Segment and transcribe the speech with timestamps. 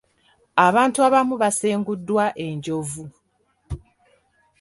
[0.67, 3.03] Abantu abamu basenguddwa enjovu.